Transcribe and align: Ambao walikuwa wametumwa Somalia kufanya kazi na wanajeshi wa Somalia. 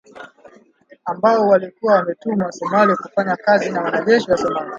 Ambao 1.05 1.47
walikuwa 1.47 1.93
wametumwa 1.93 2.51
Somalia 2.51 2.95
kufanya 2.95 3.35
kazi 3.35 3.69
na 3.71 3.81
wanajeshi 3.81 4.31
wa 4.31 4.37
Somalia. 4.37 4.69